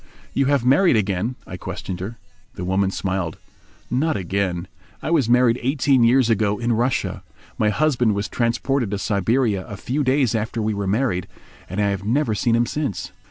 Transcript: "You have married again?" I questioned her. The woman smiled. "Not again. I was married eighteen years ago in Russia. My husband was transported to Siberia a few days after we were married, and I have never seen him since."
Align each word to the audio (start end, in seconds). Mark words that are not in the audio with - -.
"You 0.33 0.47
have 0.47 0.65
married 0.65 0.95
again?" 0.95 1.35
I 1.45 1.57
questioned 1.57 1.99
her. 1.99 2.17
The 2.55 2.65
woman 2.65 2.89
smiled. 2.89 3.37
"Not 3.91 4.17
again. 4.17 4.67
I 4.99 5.11
was 5.11 5.29
married 5.29 5.59
eighteen 5.61 6.03
years 6.03 6.27
ago 6.27 6.57
in 6.57 6.73
Russia. 6.73 7.21
My 7.59 7.69
husband 7.69 8.15
was 8.15 8.27
transported 8.27 8.89
to 8.89 8.97
Siberia 8.97 9.63
a 9.67 9.77
few 9.77 10.03
days 10.03 10.33
after 10.33 10.59
we 10.59 10.73
were 10.73 10.87
married, 10.87 11.27
and 11.69 11.79
I 11.79 11.89
have 11.89 12.03
never 12.03 12.33
seen 12.33 12.55
him 12.55 12.65
since." 12.65 13.11